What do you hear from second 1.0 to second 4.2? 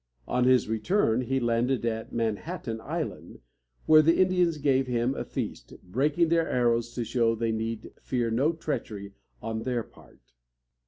he landed on Man hat´tan Island, where the